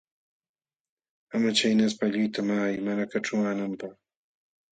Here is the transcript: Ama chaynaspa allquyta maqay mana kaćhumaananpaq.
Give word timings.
Ama 1.33 1.49
chaynaspa 1.59 2.03
allquyta 2.07 2.39
maqay 2.47 2.77
mana 2.85 3.03
kaćhumaananpaq. 3.11 3.91